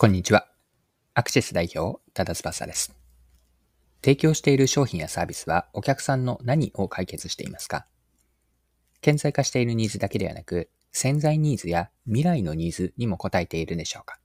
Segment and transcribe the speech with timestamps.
[0.00, 0.46] こんにちは。
[1.14, 2.94] アクシス代表、ただ翼です。
[4.00, 7.84] 提供している商品やサービスはお客さんの何を解決していますか？
[9.00, 14.20] 顕在化しているニーズだけではなく、潜在ニーズや未来のニーズにも応えているでしょうか？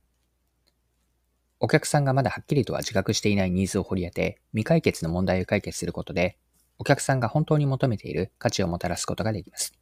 [1.60, 6.38] お客さんがまだはっきりとは自覚していないニーズを掘り当て、未解決の問題を解決することで、
[6.78, 9.74] お客さんが本当に求めている価値をもたらすことができます。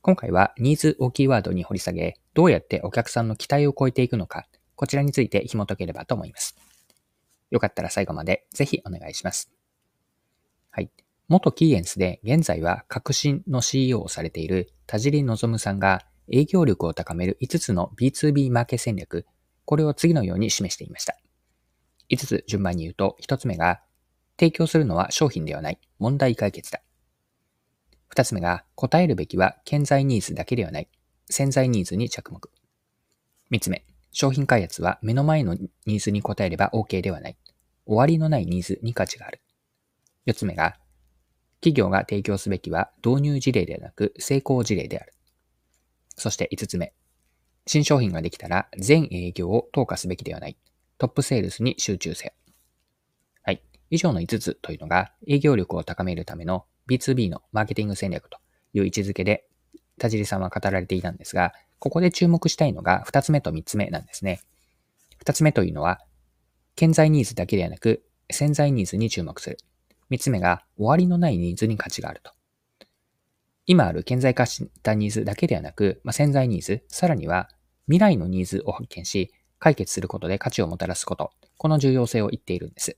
[0.00, 4.46] 今回はニーズをキーワードに掘り下げ、どうやってお客さんの期待を超えていくのか
[4.76, 6.56] こちらについて紐解ければと思います。
[7.50, 9.50] よかったら最後までぜひお願いします。
[10.70, 10.90] はい。
[11.28, 19.26] 元キーエンスで現在は革新の CEO をされている田尻望さんが営業力を高める5つの B2B マーケ戦略、
[19.64, 21.16] これを次のように示していました。
[22.10, 23.80] 5つ順番に言うと、1つ目が、
[24.38, 26.82] 提供するのは商品ではない問題解決だ。
[28.14, 30.88] 2つ目が、答えるべきは潜在ニーズだけではない
[31.30, 32.50] 潜在ニーズに着目。
[33.50, 37.36] 3つ目、商品開発は目の前のニーズに応えれば OK ではない。
[37.86, 39.40] 終わりのないニーズに価値がある。
[40.24, 40.76] 四つ目が、
[41.60, 45.14] 企業が提供すべきは導入事例ではなく成功事例である。
[46.16, 46.92] そして五つ目。
[47.66, 50.56] 新商品ができたら全営業を投下すべきではない。
[50.98, 52.32] トップセールスに集中せよ。
[53.42, 53.62] はい。
[53.90, 58.38] 以上の5つというのが営業力を高めるための B2B のマーケティング戦略と
[58.72, 59.46] いう位置づけで
[59.98, 64.40] 田尻さんは語られていたんですが、ここで注目したいのが二つ目と三つ目なんですね。
[65.18, 66.00] 二つ目というのは、
[66.76, 69.58] 潜在ニーズだけではなく、潜在ニーズに注目する。
[70.08, 72.32] 三つ目が、終わりのないニーズに価値があると。
[73.66, 77.48] 今ある顕在化したニーズだけではなく、まあ、潜在ニーズ、さらには
[77.86, 82.96] 未来のニーズを発見し、解決することで価値をもたらすこと、この重要性を言っているんです。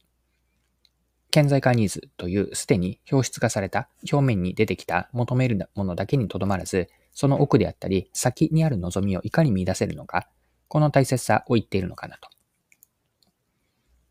[1.31, 10.29] 顕在化ニーズというすでに表出化された表面に出てきた求めるものだけにとどまらず、その奥であったり、先にある望みをいかに見出せるのか、
[10.69, 12.29] この大切さを言っているのかなと。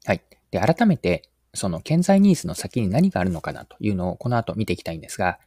[0.05, 0.21] はい。
[0.51, 5.39] で、改めて、その潜在ニーズの先に何があるのかなというのをこの後見ていきたいんですが、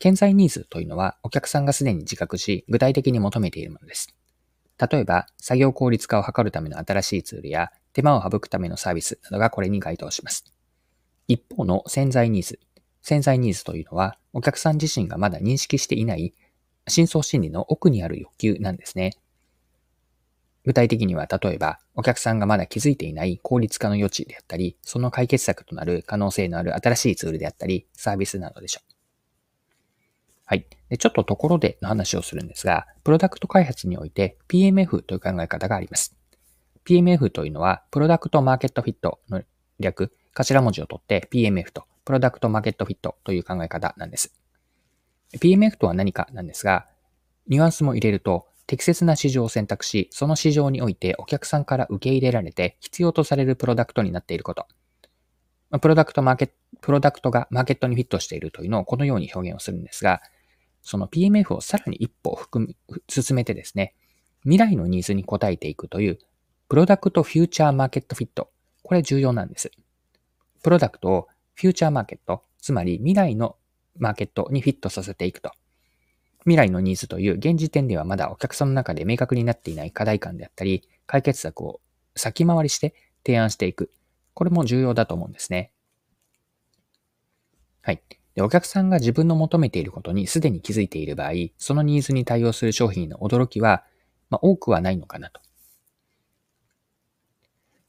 [0.00, 4.14] 潜在ニーズというのはお客さんがすでに自覚し、具体的に求めているものです。
[4.78, 10.44] 例えば、作業効率化を図るための新しいツールや、手間を省くためのサービスなどがこれに該当します。
[11.28, 12.60] 一方の潜在ニーズ。
[13.00, 16.34] 潜在ニーズというのは、お客さん自身がまだ認識していない
[16.88, 19.12] 深層心理の奥にある欲求なんですね。
[20.64, 28.96] 具体的には、例えば、お客さんがまだ気づいていない効率化の余地であったり、その解決策となる可能性のある新しいツールであったり、サービスなどでしょう。
[30.44, 30.66] はい。
[30.88, 36.16] で、ちょっとところでの話をするんですが、プロダクト開発において PMF という考え方があります。
[36.84, 39.42] PMF というのは、プロダクトマーケットフィットの
[39.78, 44.32] 略、頭文字を取って PMF と、プロダクトマーケットフィットという考え方なんです。
[45.38, 46.86] PMF とは何かなんですが、
[47.48, 54.66] ニュアンスも入れると、適切な市場を選択し、その市場においてお客さんから受け入れられて必要とされるプロダクトになっていること。
[55.80, 60.20] プロダクトマーケット、プロダクトがマーケットにフィットしているというのをこのように表現をするんですが、
[60.82, 63.94] その PMF をさらに一歩含む、進めてですね、
[64.42, 66.18] 未来のニーズに応えていくという、
[66.68, 68.50] プロダクトフューチャーマーケットフィット。
[68.82, 69.70] これ重要なんです。
[70.62, 73.56] プロダクトをフューチャーマーケット、つまり未来の
[73.98, 75.50] マーケットにフィットさせていくと。
[76.40, 81.80] 未来のニーズという現時点ではまだお客さんの中で明確になっていない課題感であったり、解決策を
[82.14, 83.90] 先回りして提案していく。
[84.34, 85.72] これも重要だと思うんですね。
[87.82, 88.02] はい。
[88.34, 93.82] でお客さんが自分の求めていることにすでに気づいている場合、そのニーズに対応する商品の驚きは、
[94.28, 95.40] まあ、多くはないのかなと。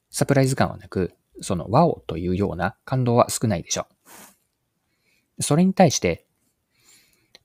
[0.09, 4.26] サプライズ感はなく、そのワオというような感動は少ないでしょう。
[5.47, 6.25] それに対して、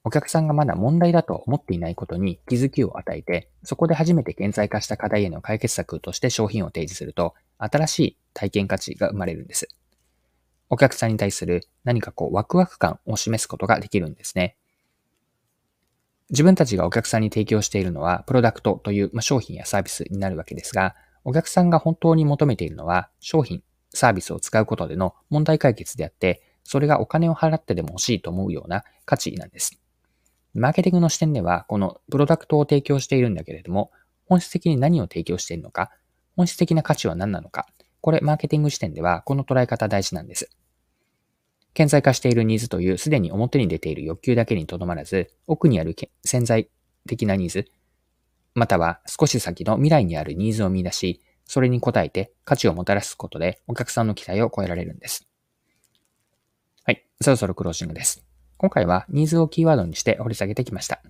[0.02, 9.68] お客さんがまだ問題だと思っていないことに気づきを与えて、そこで初めて顕在化した課題への解決策として商品を提示すると、新しい体験価値が生まれるんです。
[10.68, 14.56] お客さんに対する何かこうワクワク感を示すことができるんですね。
[16.30, 29.80] 自分たちがお客さんに提供しているのは、プロダクトという、ま商品やサービスになるわけですが、お客さんが本当に求めているのは、商品、サービスを使うことでの問題解決であって、それがお金を払ってでも欲しいと思うような価値なんです。
[30.54, 33.90] マーケティングの視点では、このプロダクトを提供しているんだけれども、
[34.26, 35.90] 本質的に何を提供しているのか、
[36.36, 37.66] 本質的な価値は何なのか、
[38.00, 40.50] これ、マーケティング視点では、この捉え方大事なんです。
[41.74, 46.68] 顕在化しているニーズというすでに表に出ている欲求だけにとどまらず、奥にある潜在
[47.08, 47.70] 的なニーズ、
[48.54, 55.31] または少し先の未来にあるニーズを見出し、それに応えて価値をもたらすことでお客さんの期待を超えられるんです。
[56.84, 57.06] はい。
[57.20, 58.24] そろそろクロージングです。
[58.56, 61.00] 今回はニーズをキーワードにして掘り下げてきました。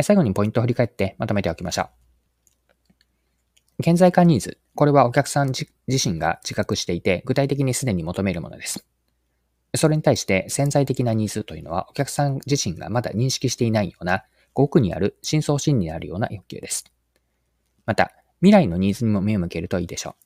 [0.00, 1.90] 最後にポイントを振り返ってまとめておきましょ
[3.78, 3.82] う。
[3.82, 4.58] 顕在化ニーズ。
[4.74, 8.86] これはお客さん自身が自覚していて、具体的にすでに求めるものです。
[9.74, 16.90] それに対して潜在的なニーズというのは、お客さん自身がまだ認識していないような、奥にある深層心理にあるような欲求です。
[17.84, 20.25] また、未来のニーズにも目を向けるといいでしょう。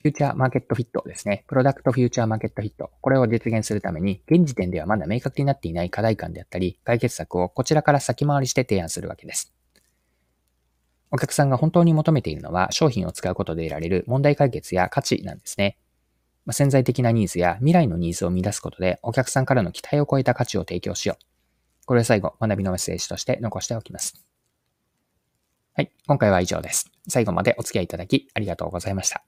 [0.00, 1.44] フューチャーマーケットフィットですね。
[1.48, 2.92] プロダクトフューチャーマーケットフィット。
[3.00, 9.52] これを実現するために、現時点ではまだ明確になっていない課題感であったり、解決策をこちらから先回りして提案するわけです。
[11.10, 15.76] お客さんが本当に求めているのは、商品を使うことで得られる問題解決や価値なんですね。
[16.46, 21.24] まあ、潜在的なニーズや未来のニーズを見出すことで、お客さんからの期待を超えた価値を提供しよう。
[21.86, 24.24] これを最後、学びのメッセージとして残しておきます。
[25.74, 25.90] はい。
[26.06, 26.90] 今回は以上です。
[27.08, 29.27] 最後までお付き合いいただきありがとうございました。